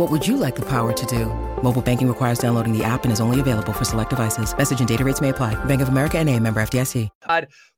[0.00, 1.26] What would you like the power to do?
[1.62, 4.56] Mobile banking requires downloading the app and is only available for select devices.
[4.56, 5.62] Message and data rates may apply.
[5.66, 7.10] Bank of America and a member FDIC.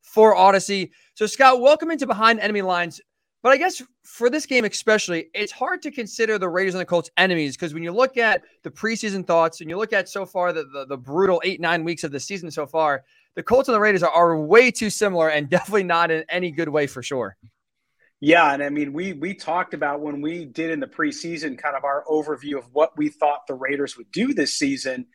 [0.03, 0.91] For Audacy.
[1.15, 3.01] So, Scott, welcome into Behind Enemy Lines.
[3.43, 6.85] But I guess for this game especially, it's hard to consider the Raiders and the
[6.85, 10.25] Colts enemies because when you look at the preseason thoughts and you look at so
[10.25, 13.03] far the, the, the brutal eight, nine weeks of the season so far,
[13.35, 16.53] the Colts and the Raiders are, are way too similar and definitely not in any
[16.53, 17.37] good way for sure.
[18.25, 21.75] Yeah, and I mean, we we talked about when we did in the preseason kind
[21.75, 25.07] of our overview of what we thought the Raiders would do this season.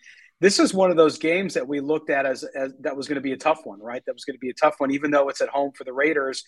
[0.42, 3.16] This is one of those games that we looked at as, as that was going
[3.16, 4.04] to be a tough one, right?
[4.06, 5.94] That was going to be a tough one, even though it's at home for the
[5.94, 6.44] Raiders.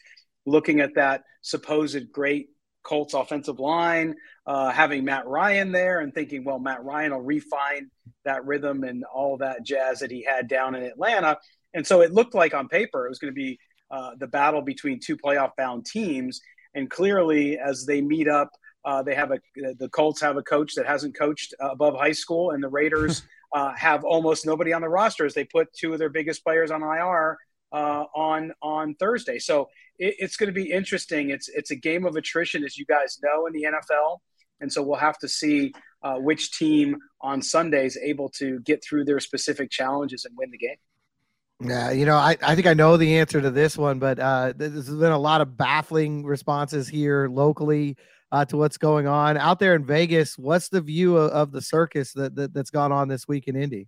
[0.46, 2.50] Looking at that supposed great
[2.84, 7.90] Colts offensive line, uh, having Matt Ryan there, and thinking, well, Matt Ryan will refine
[8.26, 11.38] that rhythm and all that jazz that he had down in Atlanta.
[11.74, 13.60] And so it looked like on paper it was going to be
[13.92, 16.42] uh, the battle between two playoff bound teams.
[16.76, 18.52] And clearly, as they meet up,
[18.86, 22.52] uh, they have a the Colts have a coach that hasn't coached above high school,
[22.52, 23.24] and the Raiders
[23.54, 26.72] uh, have almost nobody on the roster as they put two of their biggest players
[26.72, 27.38] on IR
[27.72, 29.40] uh, on on Thursday.
[29.40, 31.30] So it, it's going to be interesting.
[31.30, 34.20] It's it's a game of attrition, as you guys know, in the NFL,
[34.62, 38.84] and so we'll have to see uh, which team on Sunday is able to get
[38.84, 40.78] through their specific challenges and win the game.
[41.62, 44.54] Yeah, you know, I, I think I know the answer to this one, but uh,
[44.56, 47.98] there's been a lot of baffling responses here locally
[48.32, 50.38] uh, to what's going on out there in Vegas.
[50.38, 53.58] What's the view of, of the circus that, that has gone on this week in
[53.58, 53.88] Indy?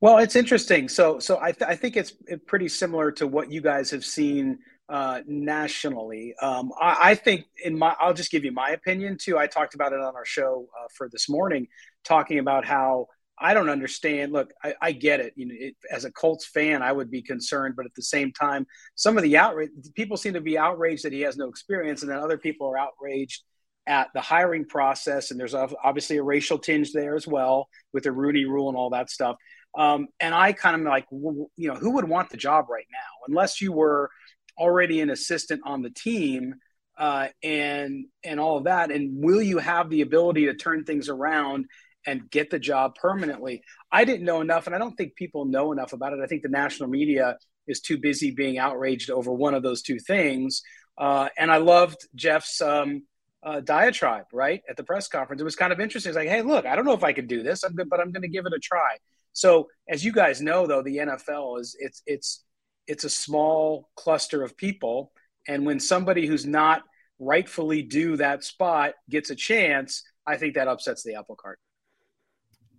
[0.00, 0.88] Well, it's interesting.
[0.88, 2.12] So, so I, th- I think it's
[2.46, 4.58] pretty similar to what you guys have seen
[4.88, 6.34] uh, nationally.
[6.40, 9.36] Um, I, I, think in my, I'll just give you my opinion too.
[9.36, 11.66] I talked about it on our show uh, for this morning,
[12.04, 13.08] talking about how
[13.38, 14.32] I don't understand.
[14.32, 15.34] Look, I, I get it.
[15.36, 18.32] You know, it, as a Colts fan, I would be concerned, but at the same
[18.32, 22.02] time, some of the outrage people seem to be outraged that he has no experience,
[22.02, 23.42] and then other people are outraged
[23.86, 25.30] at the hiring process.
[25.30, 28.90] And there's obviously a racial tinge there as well with the Rooney Rule and all
[28.90, 29.36] that stuff.
[29.76, 33.26] Um, and I kind of like, you know, who would want the job right now,
[33.28, 34.10] unless you were
[34.58, 36.54] already an assistant on the team
[36.98, 38.90] uh, and and all of that.
[38.90, 41.66] And will you have the ability to turn things around?
[42.06, 43.62] And get the job permanently.
[43.90, 46.20] I didn't know enough, and I don't think people know enough about it.
[46.22, 47.36] I think the national media
[47.66, 50.62] is too busy being outraged over one of those two things.
[50.96, 53.02] Uh, and I loved Jeff's um,
[53.42, 55.40] uh, diatribe, right, at the press conference.
[55.40, 56.10] It was kind of interesting.
[56.10, 58.22] It's like, hey, look, I don't know if I could do this, but I'm going
[58.22, 58.96] to give it a try.
[59.32, 62.42] So, as you guys know, though, the NFL is it's it's
[62.86, 65.12] it's a small cluster of people,
[65.46, 66.82] and when somebody who's not
[67.18, 71.58] rightfully due that spot gets a chance, I think that upsets the apple cart.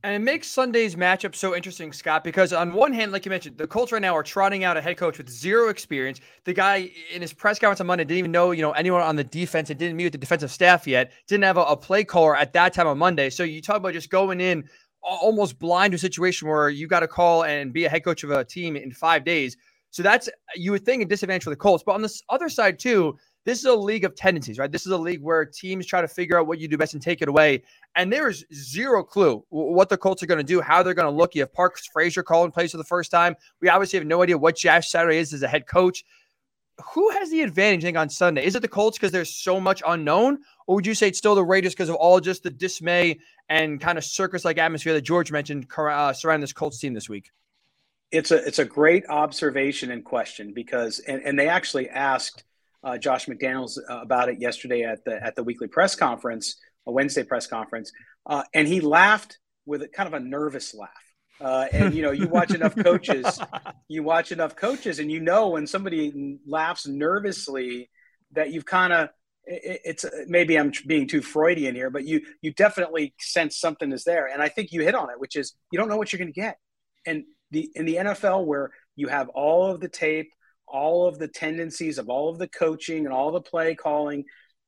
[0.07, 3.57] And it makes Sunday's matchup so interesting, Scott, because on one hand, like you mentioned,
[3.57, 6.21] the Colts right now are trotting out a head coach with zero experience.
[6.45, 9.17] The guy in his press conference on Monday didn't even know, you know, anyone on
[9.17, 11.11] the defense and didn't meet with the defensive staff yet.
[11.27, 13.29] Didn't have a, a play caller at that time on Monday.
[13.29, 14.69] So you talk about just going in
[15.03, 18.23] almost blind to a situation where you got to call and be a head coach
[18.23, 19.57] of a team in five days.
[19.89, 21.83] So that's you would think a disadvantage for the Colts.
[21.85, 23.17] But on this other side too,
[23.47, 24.69] this is a league of tendencies, right?
[24.69, 27.01] This is a league where teams try to figure out what you do best and
[27.01, 27.63] take it away.
[27.95, 31.09] And there is zero clue what the Colts are going to do, how they're going
[31.09, 31.33] to look.
[31.33, 33.37] You have Parks Frazier calling plays for the first time.
[33.61, 36.03] We obviously have no idea what Josh Saturday is as a head coach.
[36.93, 38.45] Who has the advantage, I think, on Sunday?
[38.45, 40.39] Is it the Colts because there's so much unknown?
[40.67, 43.17] Or would you say it's still the Raiders because of all just the dismay
[43.47, 47.07] and kind of circus like atmosphere that George mentioned uh, surrounding this Colts team this
[47.07, 47.31] week?
[48.11, 52.43] It's a it's a great observation and question because and, and they actually asked
[52.87, 56.55] uh, Josh McDaniels uh, about it yesterday at the at the weekly press conference,
[56.85, 57.91] a Wednesday press conference,
[58.25, 60.89] uh, and he laughed with a kind of a nervous laugh.
[61.41, 63.39] Uh, and you know, you watch enough coaches,
[63.89, 67.89] you watch enough coaches, and you know when somebody laughs nervously
[68.31, 69.09] that you've kind of
[69.45, 74.27] it's maybe I'm being too Freudian here, but you you definitely sense something is there,
[74.27, 76.33] and I think you hit on it, which is you don't know what you're going
[76.33, 76.57] to get,
[77.05, 80.31] and the in the NFL where you have all of the tape,
[80.67, 84.25] all of the tendencies of all of the coaching and all the play calling,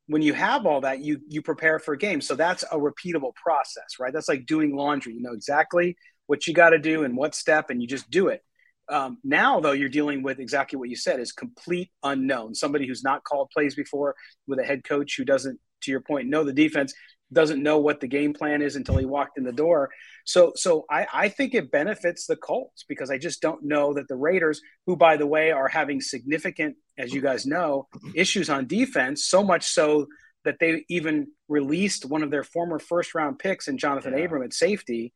[0.07, 2.21] when you have all that, you you prepare for a game.
[2.21, 4.11] So that's a repeatable process, right?
[4.11, 5.13] That's like doing laundry.
[5.13, 5.95] You know exactly
[6.27, 8.41] what you got to do and what step, and you just do it.
[8.89, 12.55] Um, now, though, you're dealing with exactly what you said is complete unknown.
[12.55, 14.15] Somebody who's not called plays before
[14.47, 16.93] with a head coach who doesn't, to your point, know the defense,
[17.31, 19.89] doesn't know what the game plan is until he walked in the door.
[20.25, 24.07] So, so I, I think it benefits the Colts because I just don't know that
[24.07, 28.67] the Raiders, who by the way are having significant, as you guys know, issues on
[28.67, 30.07] defense, so much so
[30.45, 34.25] that they even released one of their former first round picks in Jonathan yeah.
[34.25, 35.13] Abram at safety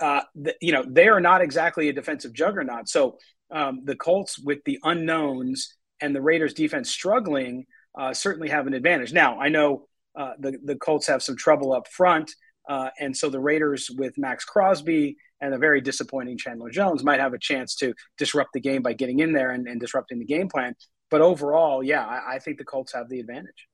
[0.00, 0.22] uh,
[0.60, 2.88] you know, they are not exactly a defensive juggernaut.
[2.88, 3.18] So
[3.50, 7.66] um, the Colts, with the unknowns and the Raiders' defense struggling,
[7.98, 9.12] uh, certainly have an advantage.
[9.12, 9.86] Now, I know
[10.16, 12.30] uh, the the Colts have some trouble up front,
[12.68, 17.20] uh, and so the Raiders, with Maxx Crosby and a very disappointing Chandler Jones, might
[17.20, 20.24] have a chance to disrupt the game by getting in there and, and disrupting the
[20.24, 20.74] game plan.
[21.10, 23.68] But overall, yeah, I, I think the Colts have the advantage.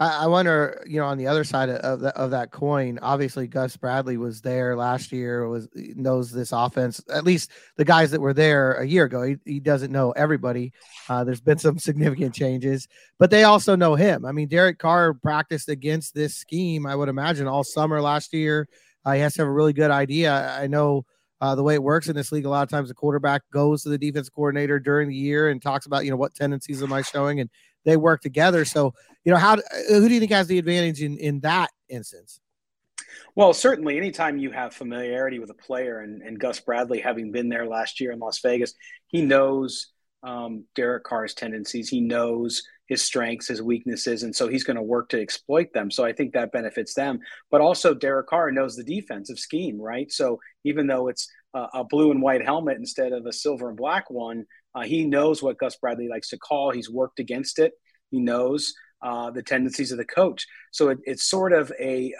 [0.00, 3.76] I, wonder, you know, on the other side of that of that coin, obviously Gus
[3.76, 7.02] Bradley was there last year, was knows this offense.
[7.12, 9.22] At least the guys that were there a year ago.
[9.22, 10.72] He, he doesn't know everybody.
[11.08, 14.24] Uh, there's been some significant changes, but they also know him.
[14.24, 18.68] I mean, Derek Carr practiced against this scheme, I would imagine, all summer last year.
[19.04, 20.56] Uh, he has to have a really good idea.
[20.58, 21.04] I know.
[21.40, 23.82] Uh, the way it works in this league, a lot of times the quarterback goes
[23.82, 26.92] to the defense coordinator during the year and talks about, you know, what tendencies am
[26.92, 27.50] I showing, and
[27.84, 28.64] they work together.
[28.64, 28.94] So,
[29.24, 29.56] you know, how
[29.88, 32.40] who do you think has the advantage in in that instance?
[33.34, 37.48] Well, certainly, anytime you have familiarity with a player, and, and Gus Bradley having been
[37.48, 38.74] there last year in Las Vegas,
[39.06, 39.88] he knows
[40.22, 41.88] um, Derek Carr's tendencies.
[41.88, 45.90] He knows his strengths, his weaknesses, and so he's going to work to exploit them.
[45.90, 47.20] So I think that benefits them.
[47.50, 50.10] But also, Derek Carr knows the defensive scheme, right?
[50.12, 53.76] So even though it's a, a blue and white helmet instead of a silver and
[53.76, 56.70] black one, uh, he knows what Gus Bradley likes to call.
[56.70, 57.72] He's worked against it.
[58.10, 58.72] He knows
[59.02, 60.46] uh, the tendencies of the coach.
[60.70, 62.12] So it, it's sort of a,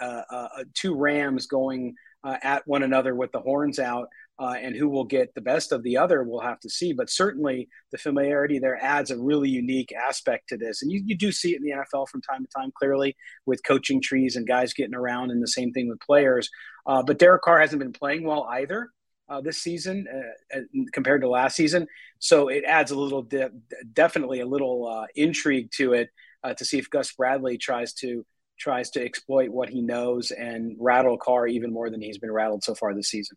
[0.73, 4.07] two Rams going uh, at one another with the horns out.
[4.39, 6.91] Uh, and who will get the best of the other, we'll have to see.
[6.91, 10.81] But certainly, the familiarity there adds a really unique aspect to this.
[10.81, 13.15] And you, you do see it in the NFL from time to time, clearly,
[13.45, 16.49] with coaching trees and guys getting around, and the same thing with players.
[16.87, 18.89] Uh, but Derek Carr hasn't been playing well either
[19.33, 20.05] uh, this season
[20.53, 20.59] uh,
[20.91, 21.87] compared to last season.
[22.19, 23.51] So it adds a little, de-
[23.93, 26.09] definitely a little uh, intrigue to it
[26.43, 28.25] uh, to see if Gus Bradley tries to
[28.59, 32.63] tries to exploit what he knows and rattle Carr even more than he's been rattled
[32.63, 33.35] so far this season.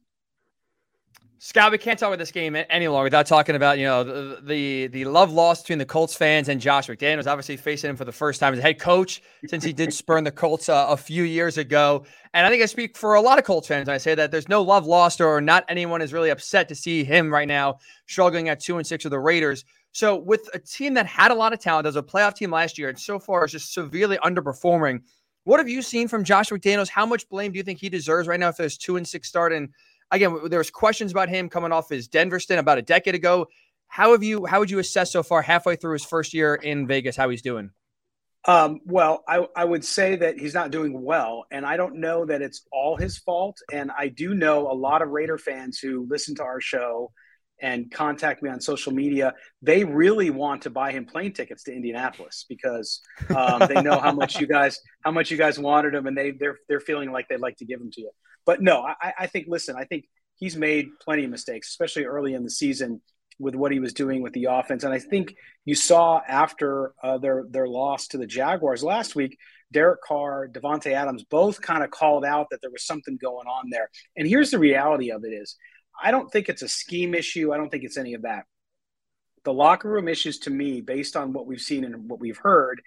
[1.39, 4.41] Scott, we can't talk about this game any longer without talking about you know the
[4.43, 7.27] the, the love lost between the Colts fans and Josh McDaniels.
[7.27, 10.31] Obviously, facing him for the first time as head coach since he did spurn the
[10.31, 12.07] Colts uh, a few years ago.
[12.33, 13.89] And I think I speak for a lot of Colts fans.
[13.89, 17.05] I say that there's no love lost, or not anyone is really upset to see
[17.05, 19.65] him right now struggling at two and six with the Raiders.
[19.93, 22.79] So, with a team that had a lot of talent, as a playoff team last
[22.79, 25.03] year, and so far is just severely underperforming.
[25.45, 26.89] What have you seen from Josh McDaniels?
[26.89, 29.29] How much blame do you think he deserves right now if there's two and six
[29.29, 29.69] start and
[30.11, 33.47] again, there was questions about him coming off his Denver stint about a decade ago.
[33.89, 34.47] How have you?
[34.47, 37.43] How would you assess so far, halfway through his first year in Vegas, how he's
[37.43, 37.71] doing?
[38.47, 42.25] Um, well, I, I would say that he's not doing well, and I don't know
[42.27, 43.59] that it's all his fault.
[43.73, 47.13] And I do know a lot of Raider fans who listen to our show
[47.61, 49.35] and contact me on social media.
[49.63, 53.01] They really want to buy him plane tickets to Indianapolis because
[53.35, 56.33] um, they know how much you guys how much you guys wanted him, and they
[56.33, 58.11] they're they're feeling like they'd like to give him to you.
[58.47, 62.33] But no, I, I think, listen, I think he's made plenty of mistakes, especially early
[62.33, 63.03] in the season
[63.39, 64.85] with what he was doing with the offense.
[64.85, 65.35] And I think
[65.65, 69.37] you saw after uh, their their loss to the Jaguars last week,
[69.73, 73.69] Derek Carr, Davante Adams both kind of called out that there was something going on
[73.71, 73.91] there.
[74.17, 75.57] And here's the reality of it is,
[76.03, 77.53] I don't think it's a scheme issue.
[77.53, 78.45] I don't think it's any of that.
[79.45, 82.83] The locker room issues to me, based on what we've seen and what we've heard,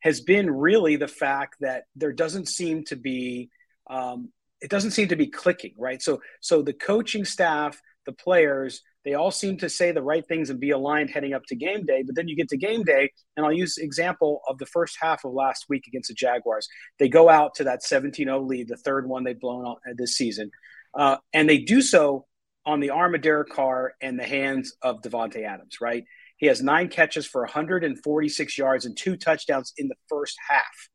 [0.00, 3.50] has been really the fact that there doesn't seem to be
[3.90, 4.30] um,
[4.60, 6.00] it doesn't seem to be clicking, right?
[6.00, 10.48] So so the coaching staff, the players, they all seem to say the right things
[10.48, 12.02] and be aligned heading up to game day.
[12.02, 15.24] But then you get to game day, and I'll use example of the first half
[15.24, 16.66] of last week against the Jaguars.
[16.98, 20.50] They go out to that 17-0 lead, the third one they've blown out this season,
[20.94, 22.24] uh, and they do so
[22.66, 26.04] on the arm of Derek Carr and the hands of Davante Adams, right?
[26.36, 30.88] He has nine catches for 146 yards and two touchdowns in the first half.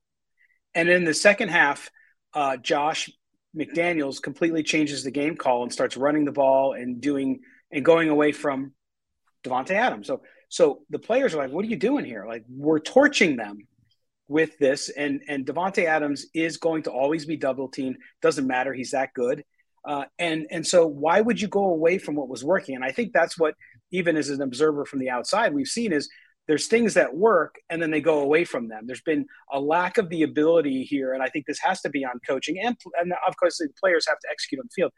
[0.76, 1.90] And in the second half,
[2.34, 3.10] uh, Josh
[3.58, 7.40] McDaniels completely changes the game call and starts running the ball and doing
[7.72, 8.74] and going away from
[9.44, 10.08] Davante Adams.
[10.08, 13.68] So so the players are like, "What are you doing here?" Like we're torching them
[14.28, 17.98] with this, and and Davante Adams is going to always be double teamed.
[18.22, 19.44] Doesn't matter, he's that good.
[19.86, 22.76] Uh, and and so why would you go away from what was working?
[22.76, 23.56] And I think that's what
[23.92, 26.10] even as an observer from the outside we've seen is
[26.48, 28.88] there's things that work and then they go away from them.
[28.88, 32.04] There's been a lack of the ability here, and I think this has to be
[32.06, 34.92] on coaching and and of course the players have to execute on the field.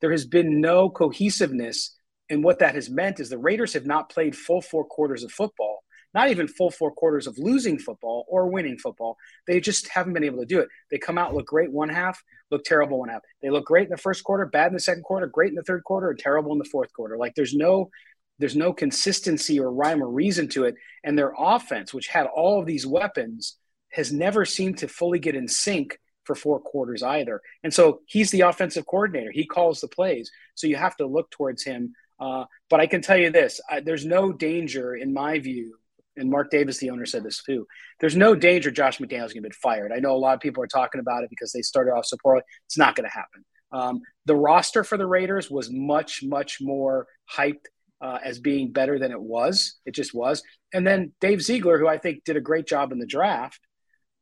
[0.00, 1.96] There has been no cohesiveness,
[2.30, 5.32] and what that has meant is the Raiders have not played full four quarters of
[5.32, 5.82] football
[6.14, 9.16] not even full four quarters of losing football or winning football.
[9.46, 10.68] They just haven't been able to do it.
[10.90, 13.22] They come out, look great one half, look terrible one half.
[13.42, 15.62] They look great in the first quarter, bad in the second quarter, great in the
[15.62, 17.16] third quarter, and terrible in the fourth quarter.
[17.16, 17.90] Like there's no
[18.38, 20.76] there's no consistency or rhyme or reason to it.
[21.02, 23.56] And their offense, which had all of these weapons,
[23.90, 27.40] has never seemed to fully get in sync for four quarters either.
[27.64, 29.32] And so he's the offensive coordinator.
[29.32, 30.30] He calls the plays.
[30.54, 31.94] So you have to look towards him.
[32.20, 35.76] Uh, but I can tell you this: I, there's no danger, in my view,
[36.18, 37.66] and Mark Davis, the owner, said this too.
[38.00, 39.92] There's no danger Josh McDaniels going to get fired.
[39.92, 42.16] I know a lot of people are talking about it because they started off so
[42.22, 42.42] poorly.
[42.66, 43.44] It's not going to happen.
[43.70, 47.66] Um, the roster for the Raiders was much, much more hyped
[48.00, 49.76] uh, as being better than it was.
[49.84, 50.42] It just was.
[50.72, 53.60] And then Dave Ziegler, who I think did a great job in the draft,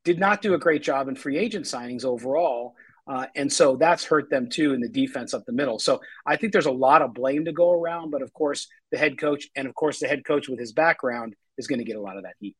[0.04, 2.74] did not do a great job in free agent signings overall.
[3.08, 5.78] Uh, and so that's hurt them too in the defense up the middle.
[5.78, 8.10] So I think there's a lot of blame to go around.
[8.10, 11.34] But of course, the head coach, and of course, the head coach with his background
[11.58, 12.56] is going to get a lot of that heat.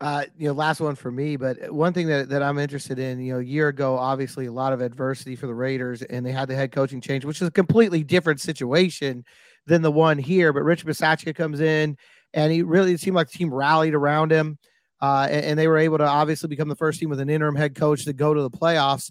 [0.00, 3.20] Uh, you know, last one for me, but one thing that, that I'm interested in,
[3.20, 6.32] you know, a year ago, obviously a lot of adversity for the Raiders and they
[6.32, 9.24] had the head coaching change, which is a completely different situation
[9.66, 10.52] than the one here.
[10.52, 11.96] But Rich Bisaccia comes in
[12.34, 14.58] and he really seemed like the team rallied around him.
[15.00, 17.56] Uh, and, and, they were able to obviously become the first team with an interim
[17.56, 19.10] head coach to go to the playoffs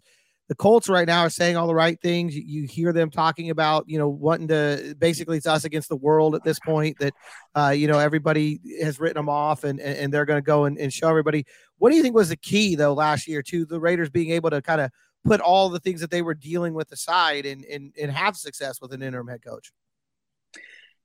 [0.49, 2.35] the Colts right now are saying all the right things.
[2.35, 5.95] You, you, hear them talking about, you know, wanting to basically it's us against the
[5.95, 7.13] world at this point that,
[7.55, 10.77] uh, you know, everybody has written them off and, and they're going to go and,
[10.77, 11.45] and show everybody.
[11.77, 14.49] What do you think was the key, though, last year to the Raiders being able
[14.49, 14.91] to kind of
[15.23, 18.81] put all the things that they were dealing with aside and, and, and have success
[18.81, 19.71] with an interim head coach?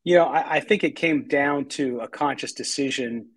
[0.03, 3.29] You know, I, I think it came down to a conscious decision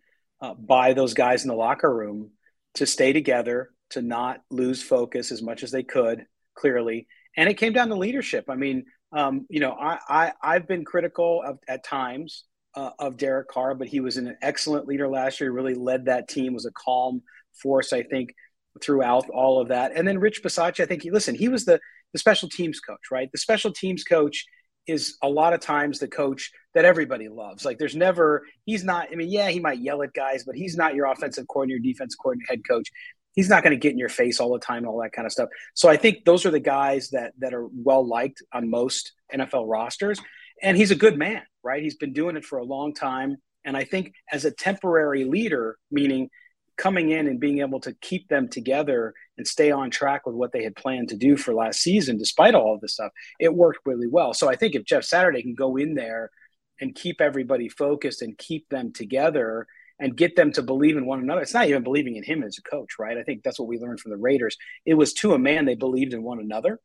[0.42, 2.32] uh, by those guys in the locker room
[2.76, 7.08] to stay together to not lose focus as much as they could, clearly.
[7.38, 8.46] And it came down to leadership.
[8.50, 12.46] I mean, um, you know, I, I have been critical of, at times
[12.76, 15.50] uh, of Derek Carr, but he was an excellent leader last year.
[15.50, 16.54] He really led that team.
[16.54, 17.22] Was a calm
[17.62, 18.34] force, I think,
[18.82, 19.92] throughout all of that.
[19.96, 21.36] And then Rich Bisaccia, I think he listen.
[21.36, 21.80] He was the
[22.14, 23.30] the special teams coach, right?
[23.32, 24.46] The special teams coach
[24.88, 27.66] is a lot of times the coach that everybody loves.
[27.66, 29.10] Like there's never he's not.
[29.12, 32.16] I mean, yeah, he might yell at guys, but he's not your offensive coordinator, defense
[32.16, 32.90] coordinator, head coach
[33.34, 35.26] he's not going to get in your face all the time and all that kind
[35.26, 35.50] of stuff.
[35.74, 39.66] So I think those are the guys that that are well liked on most NFL
[39.68, 40.20] rosters.
[40.62, 41.82] And he's a good man, right?
[41.82, 43.38] He's been doing it for a long time.
[43.66, 46.30] And I think as a temporary leader, meaning
[46.78, 50.52] coming in and being able to keep them together and stay on track with what
[50.52, 53.80] they had planned to do for last season, despite all of this stuff, it worked
[53.86, 54.34] really well.
[54.34, 56.32] So I think if Jeff Saturday can go in there
[56.80, 59.68] and keep everybody focused and keep them together
[60.02, 61.42] and get them to believe in one another.
[61.42, 63.18] It's not even believing in him as a coach, right?
[63.18, 64.58] I think that's what we learned from the Raiders.
[64.84, 66.80] It was to a man they believed in one another,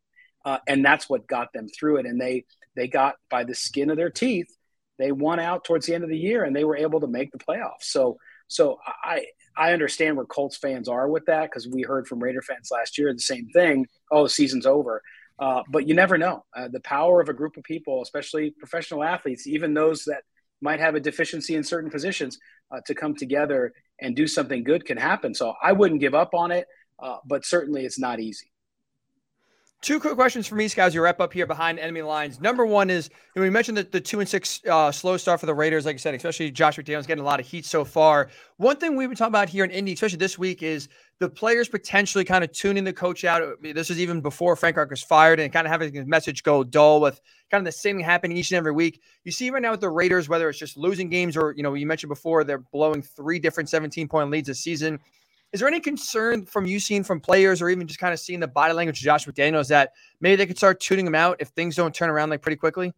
[0.44, 2.06] uh, and that's what got them through it.
[2.06, 2.44] And they
[2.76, 4.54] they got by the skin of their teeth.
[4.98, 7.32] They won out towards the end of the year, and they were able to make
[7.32, 7.84] the playoffs.
[7.84, 8.18] So
[8.48, 12.42] so I I understand where Colts fans are with that because we heard from Raider
[12.42, 13.86] fans last year the same thing.
[14.10, 15.02] Oh, the season's over.
[15.38, 16.44] Uh, but you never know.
[16.54, 20.22] Uh, the power of a group of people, especially professional athletes, even those that
[20.60, 22.38] might have a deficiency in certain positions
[22.70, 25.34] uh, to come together and do something good can happen.
[25.34, 26.66] So I wouldn't give up on it,
[27.02, 28.52] uh, but certainly it's not easy.
[29.86, 30.96] Two quick questions for me, guys.
[30.96, 32.40] You wrap up here behind enemy lines.
[32.40, 35.38] Number one is you know, we mentioned that the two and six uh, slow start
[35.38, 37.84] for the Raiders, like I said, especially Josh McDaniels getting a lot of heat so
[37.84, 38.28] far.
[38.56, 40.88] One thing we've been talking about here in Indy, especially this week, is
[41.20, 43.44] the players potentially kind of tuning the coach out.
[43.62, 46.64] This was even before Frank Reich was fired and kind of having his message go
[46.64, 47.20] dull with
[47.52, 49.00] kind of the same thing happening each and every week.
[49.22, 51.74] You see right now with the Raiders, whether it's just losing games or, you know,
[51.74, 54.98] you mentioned before, they're blowing three different 17 point leads this season.
[55.52, 58.40] Is there any concern from you seeing from players or even just kind of seeing
[58.40, 61.48] the body language of Josh McDaniels that maybe they could start tuning him out if
[61.48, 62.92] things don't turn around like pretty quickly?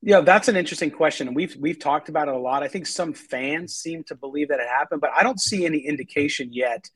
[0.00, 1.34] Yeah, that's an interesting question.
[1.34, 2.62] We've we've talked about it a lot.
[2.62, 5.78] I think some fans seem to believe that it happened, but I don't see any
[5.78, 6.88] indication yet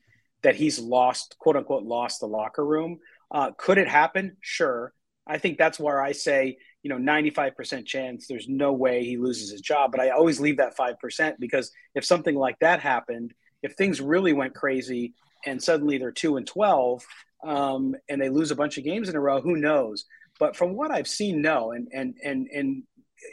[0.43, 2.99] that he's lost, quote unquote, lost the locker room.
[3.31, 4.37] Uh, could it happen?
[4.39, 4.93] Sure.
[5.25, 9.51] I think that's where I say, you know, 95% chance there's no way he loses
[9.51, 9.91] his job.
[9.91, 13.33] But I always leave that 5% because if something like that happened,
[13.63, 15.13] if things really went crazy
[15.45, 17.03] and suddenly they're two and 12,
[17.43, 20.05] um, and they lose a bunch of games in a row, who knows?
[20.39, 21.71] But from what I've seen, no.
[21.71, 22.83] And and and and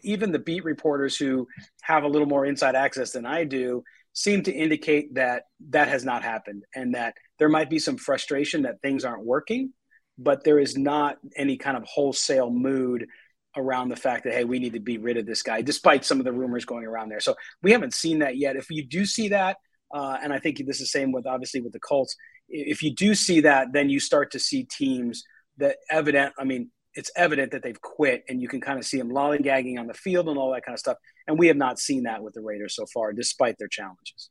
[0.02, 1.46] even the beat reporters who
[1.82, 3.82] have a little more inside access than I do
[4.12, 8.62] seem to indicate that that has not happened and that there might be some frustration
[8.62, 9.72] that things aren't working,
[10.18, 13.06] but there is not any kind of wholesale mood
[13.56, 16.20] around the fact that hey we need to be rid of this guy despite some
[16.20, 17.34] of the rumors going around there so
[17.64, 19.56] we haven't seen that yet if you do see that
[19.92, 22.16] uh, and i think this is the same with obviously with the colts
[22.48, 25.24] if you do see that then you start to see teams
[25.58, 28.98] that evident i mean it's evident that they've quit and you can kind of see
[28.98, 31.78] them lollygagging on the field and all that kind of stuff and we have not
[31.78, 34.30] seen that with the raiders so far despite their challenges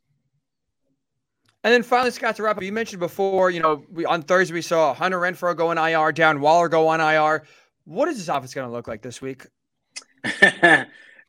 [1.62, 4.54] and then finally, Scott, to wrap up, you mentioned before, you know, we, on Thursday
[4.54, 7.44] we saw Hunter Renfrow go on IR, Darren Waller go on IR.
[7.84, 9.46] What is this offense going to look like this week?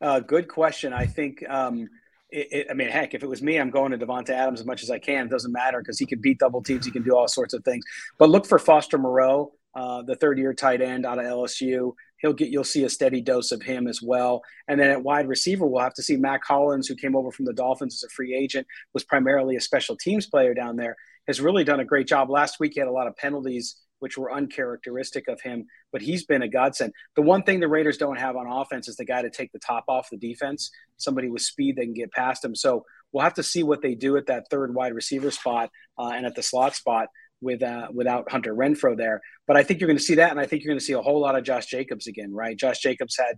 [0.00, 0.94] uh, good question.
[0.94, 1.88] I think, um,
[2.32, 4.66] it, it, I mean, heck, if it was me, I'm going to Davante Adams as
[4.66, 5.26] much as I can.
[5.26, 6.86] It doesn't matter because he can beat double teams.
[6.86, 7.84] He can do all sorts of things.
[8.18, 11.92] But look for Foster Moreau, uh, the third year tight end out of LSU.
[12.16, 14.42] He'll get you'll see a steady dose of him as well.
[14.66, 17.44] And then at wide receiver, we'll have to see Mack Hollins, who came over from
[17.44, 20.96] the Dolphins as a free agent, was primarily a special teams player down there,
[21.26, 22.30] has really done a great job.
[22.30, 26.24] Last week he had a lot of penalties which were uncharacteristic of him, but he's
[26.24, 26.92] been a godsend.
[27.14, 29.60] The one thing the Raiders don't have on offense is the guy to take the
[29.60, 32.56] top off the defense, somebody with speed that can get past him.
[32.56, 36.10] So we'll have to see what they do at that third wide receiver spot uh,
[36.16, 37.06] and at the slot spot
[37.40, 39.20] with uh, without Hunter Renfrow there.
[39.46, 40.94] But I think you're going to see that, and I think you're going to see
[40.94, 42.56] a whole lot of Josh Jacobs again, right?
[42.56, 43.36] Josh Jacobs had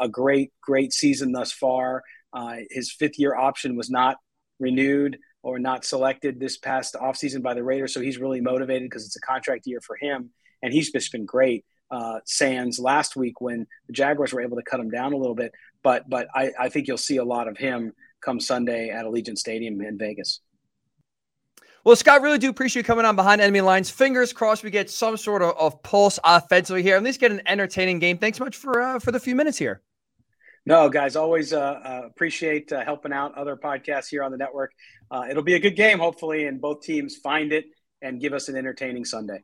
[0.00, 2.02] a, great, great season thus far.
[2.32, 4.16] Uh, his fifth year option was not
[4.60, 7.92] renewed or not selected this past offseason by the Raiders.
[7.92, 10.30] So he's really motivated because it's a contract year for him.
[10.62, 11.64] And he's just been great.
[11.90, 15.34] Uh, Sands last week when the Jaguars were able to cut him down a little
[15.34, 15.52] bit.
[15.82, 19.36] But but I, I think you'll see a lot of him come Sunday at Allegiant
[19.36, 20.40] Stadium in Vegas.
[21.84, 23.90] Well, Scott, really do appreciate you coming on behind enemy lines.
[23.90, 26.96] Fingers crossed we get some sort of, of pulse offensively here.
[26.96, 28.18] At least get an entertaining game.
[28.18, 29.82] Thanks so much for uh, for the few minutes here.
[30.64, 34.72] No, guys, always uh, uh, appreciate uh, helping out other podcasts here on the network.
[35.10, 37.64] Uh, it'll be a good game, hopefully, and both teams find it
[38.00, 39.42] and give us an entertaining Sunday.